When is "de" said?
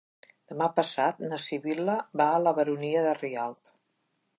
3.11-3.17